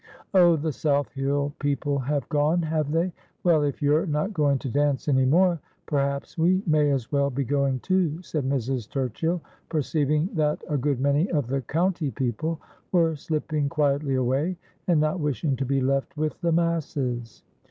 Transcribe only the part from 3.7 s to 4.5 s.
you're not